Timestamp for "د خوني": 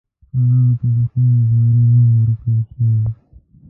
0.95-1.35